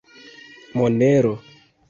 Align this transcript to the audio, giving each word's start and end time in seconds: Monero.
Monero. 0.77 1.33